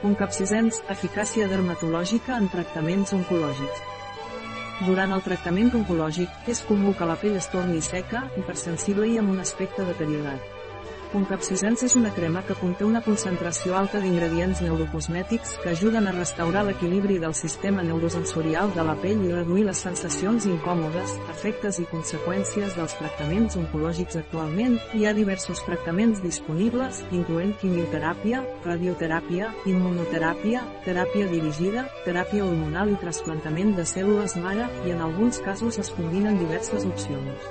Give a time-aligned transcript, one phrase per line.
[0.00, 3.82] Concapsisens, eficàcia dermatològica en tractaments oncològics.
[4.86, 9.34] Durant el tractament oncològic, és comú que la pell es torni seca, hipersensible i amb
[9.34, 10.59] un aspecte deteriorat.
[11.10, 16.60] Concapsisens és una crema que conté una concentració alta d'ingredients neurocosmètics que ajuden a restaurar
[16.68, 22.76] l'equilibri del sistema neurosensorial de la pell i reduir les sensacions incòmodes, efectes i conseqüències
[22.78, 24.76] dels tractaments oncològics actualment.
[24.94, 33.74] Hi ha diversos tractaments disponibles, incloent quimioteràpia, radioteràpia, immunoteràpia, teràpia dirigida, teràpia hormonal i trasplantament
[33.74, 37.50] de cèl·lules mare, i en alguns casos es combinen diverses opcions.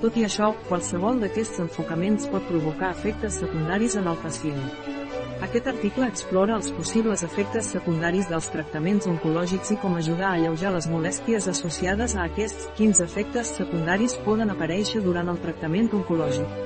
[0.00, 4.62] Tot i això, qualsevol d'aquests enfocaments pot provocar efectes secundaris en el pacient.
[5.44, 10.72] Aquest article explora els possibles efectes secundaris dels tractaments oncològics i com ajudar a alleujar
[10.72, 12.70] les molèsties associades a aquests.
[12.80, 16.58] Quins efectes secundaris poden aparèixer durant el tractament oncològic?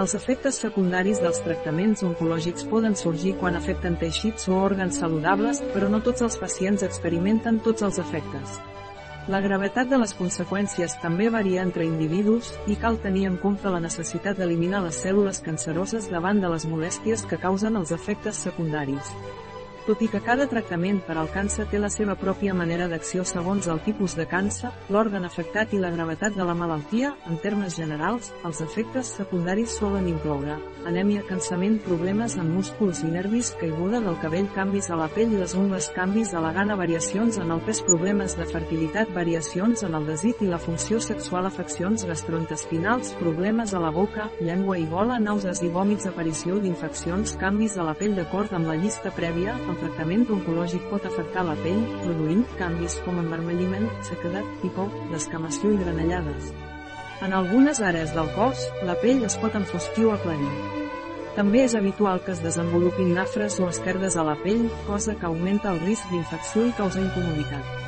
[0.00, 5.92] Els efectes secundaris dels tractaments oncològics poden sorgir quan afecten teixits o òrgans saludables, però
[5.92, 8.62] no tots els pacients experimenten tots els efectes.
[9.30, 13.78] La gravetat de les conseqüències també varia entre individus, i cal tenir en compte la
[13.84, 19.14] necessitat d'eliminar les cèl·lules canceroses davant de les molèsties que causen els efectes secundaris.
[19.82, 23.66] Tot i que cada tractament per al càncer té la seva pròpia manera d'acció segons
[23.72, 28.30] el tipus de càncer, l'òrgan afectat i la gravetat de la malaltia, en termes generals,
[28.46, 34.48] els efectes secundaris solen incloure anèmia, cansament, problemes en músculs i nervis, caiguda del cabell,
[34.56, 37.82] canvis a la pell i les ungles, canvis a la gana, variacions en el pes,
[37.86, 43.82] problemes de fertilitat, variacions en el desit i la funció sexual, afeccions gastrointestinals, problemes a
[43.82, 48.52] la boca, llengua i gola, nàusees i vòmits, aparició d'infeccions, canvis a la pell d'acord
[48.56, 53.88] amb la llista prèvia, el tractament oncològic pot afectar la pell, produint canvis com envermelliment,
[54.08, 56.52] sequedat, picor, descamació i granellades.
[57.22, 60.52] En algunes àrees del cos, la pell es pot enfosquir o aclarir.
[61.36, 65.72] També és habitual que es desenvolupin nafres o esquerdes a la pell, cosa que augmenta
[65.72, 67.78] el risc d'infecció i causa incomoditat.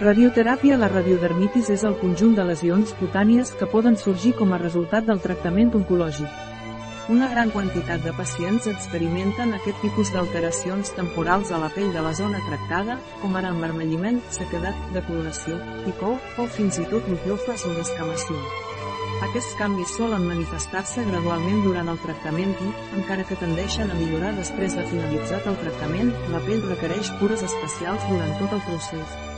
[0.00, 5.06] Radioteràpia La radiodermitis és el conjunt de lesions cutànies que poden sorgir com a resultat
[5.06, 6.49] del tractament oncològic.
[7.10, 12.12] Una gran quantitat de pacients experimenten aquest tipus d'alteracions temporals a la pell de la
[12.14, 15.56] zona tractada, com ara envermelliment, sequedat, decoloració,
[15.88, 18.38] picor, o fins i tot nucleofes o descamació.
[19.26, 24.78] Aquests canvis solen manifestar-se gradualment durant el tractament i, encara que tendeixen a millorar després
[24.78, 29.29] de finalitzat el tractament, la pell requereix cures especials durant tot el procés.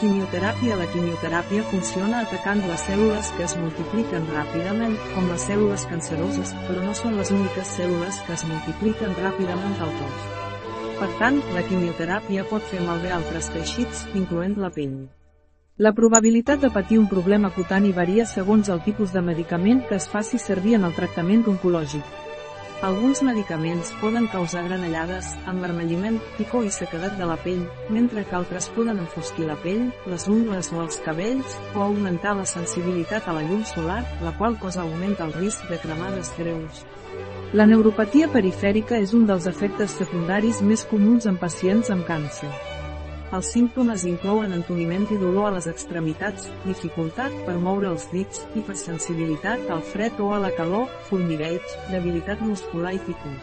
[0.00, 6.54] Quimioteràpia La quimioteràpia funciona atacant les cèl·lules que es multipliquen ràpidament, com les cèl·lules canceroses,
[6.64, 10.24] però no són les úniques cèl·lules que es multipliquen ràpidament al cos.
[11.02, 14.96] Per tant, la quimioteràpia pot fer malbé altres teixits, incloent la pell.
[15.76, 20.08] La probabilitat de patir un problema cutani varia segons el tipus de medicament que es
[20.08, 22.16] faci servir en el tractament oncològic.
[22.82, 28.70] Alguns medicaments poden causar granellades, envermelliment, picor i sequedat de la pell, mentre que altres
[28.72, 33.44] poden enfosquir la pell, les ungles o els cabells, o augmentar la sensibilitat a la
[33.44, 36.86] llum solar, la qual cosa augmenta el risc de cremades greus.
[37.52, 42.48] La neuropatia perifèrica és un dels efectes secundaris més comuns en pacients amb càncer.
[43.36, 49.70] Els símptomes inclouen entoniment i dolor a les extremitats, dificultat per moure els dits, hipersensibilitat
[49.70, 53.36] al fred o a la calor, formigueig, debilitat muscular i picor.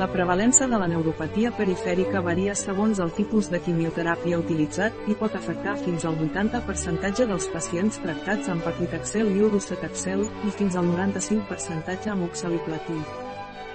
[0.00, 5.36] La prevalença de la neuropatia perifèrica varia segons el tipus de quimioteràpia utilitzat i pot
[5.36, 12.08] afectar fins al 80% dels pacients tractats amb paclitaxel i urocetaxel i fins al 95%
[12.14, 12.98] amb oxaliplatí.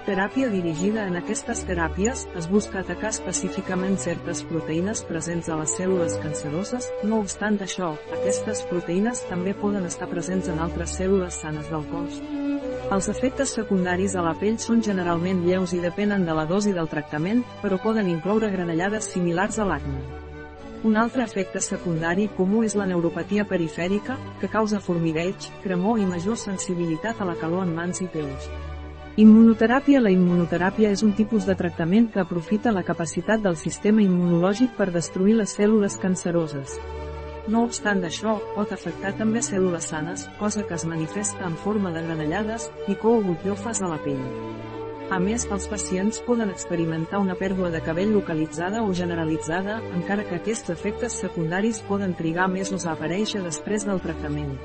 [0.07, 6.13] Teràpia dirigida En aquestes teràpies, es busca atacar específicament certes proteïnes presents a les cèl·lules
[6.23, 11.83] canceroses, no obstant això, aquestes proteïnes també poden estar presents en altres cèl·lules sanes del
[11.89, 12.21] cos.
[12.95, 16.87] Els efectes secundaris a la pell són generalment lleus i depenen de la dosi del
[16.87, 19.99] tractament, però poden incloure granellades similars a l'acne.
[20.87, 26.39] Un altre efecte secundari comú és la neuropatia perifèrica, que causa formigueig, cremor i major
[26.39, 28.47] sensibilitat a la calor en mans i peus.
[29.17, 34.75] Immunoteràpia La immunoteràpia és un tipus de tractament que aprofita la capacitat del sistema immunològic
[34.77, 36.75] per destruir les cèl·lules canceroses.
[37.49, 42.05] No obstant això, pot afectar també cèl·lules sanes, cosa que es manifesta en forma de
[42.05, 44.21] granellades, picor o butllofes a la pell.
[45.09, 50.37] A més, els pacients poden experimentar una pèrdua de cabell localitzada o generalitzada, encara que
[50.37, 54.59] aquests efectes secundaris poden trigar mesos a aparèixer després del tractament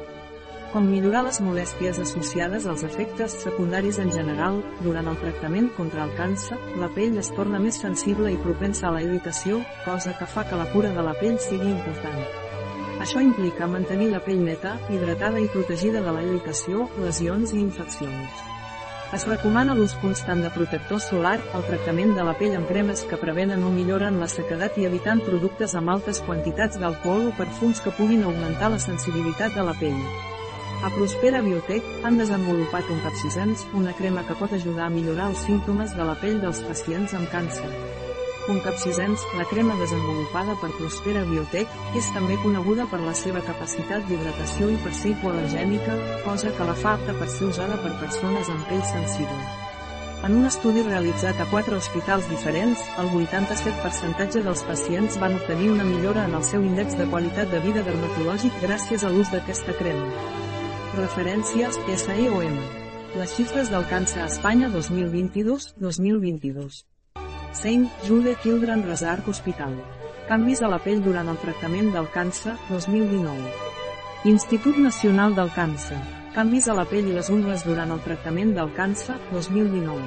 [0.72, 6.14] com millorar les molèsties associades als efectes secundaris en general, durant el tractament contra el
[6.16, 10.46] càncer, la pell es torna més sensible i propensa a la irritació, cosa que fa
[10.48, 12.24] que la cura de la pell sigui important.
[13.04, 18.42] Això implica mantenir la pell neta, hidratada i protegida de la irritació, lesions i infeccions.
[19.12, 23.20] Es recomana l'ús constant de protector solar, el tractament de la pell amb cremes que
[23.20, 27.92] prevenen o milloren la sequedat i evitant productes amb altes quantitats d'alcohol o perfums que
[27.98, 30.00] puguin augmentar la sensibilitat de la pell.
[30.82, 35.44] A Prospera Biotech han desenvolupat un capsisens, una crema que pot ajudar a millorar els
[35.46, 37.68] símptomes de la pell dels pacients amb càncer.
[38.50, 44.10] Un capsisens, la crema desenvolupada per Prospera Biotech, és també coneguda per la seva capacitat
[44.10, 45.94] d'hidratació i per ser hipoal·lergènica,
[46.26, 49.40] cosa que la fa apta per ser usada per persones amb pell sensible.
[50.26, 55.86] En un estudi realitzat a quatre hospitals diferents, el 87% dels pacients van obtenir una
[55.86, 60.41] millora en el seu índex de qualitat de vida dermatològic gràcies a l'ús d'aquesta crema.
[60.92, 62.56] Referències SEOM.
[63.16, 66.82] Les xifres del càncer a Espanya 2022-2022.
[67.56, 69.72] Saint Jude Children Resark Hospital.
[70.28, 73.40] Canvis a la pell durant el tractament del càncer, 2019.
[74.34, 75.96] Institut Nacional del Càncer.
[76.36, 80.04] Canvis a la pell i les ungles durant el tractament del càncer, 2019.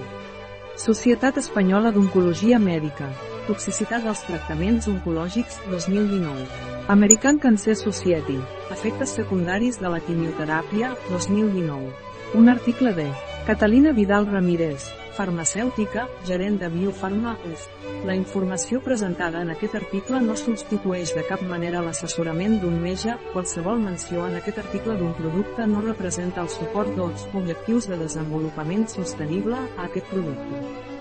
[0.85, 3.09] Societat Espanyola d'Oncologia Mèdica.
[3.49, 6.74] Toxicitat dels tractaments oncològics, 2019.
[6.87, 8.37] American Cancer Society.
[8.69, 11.89] Efectes secundaris de la quimioteràpia, 2019.
[12.37, 13.07] Un article de
[13.47, 14.85] Catalina Vidal Ramírez,
[15.17, 17.65] farmacèutica, gerent de Biofarma Est.
[18.05, 23.81] La informació presentada en aquest article no substitueix de cap manera l'assessorament d'un metge, qualsevol
[23.81, 29.57] menció en aquest article d'un producte no representa el suport dels objectius de desenvolupament sostenible
[29.57, 30.94] a aquest producte.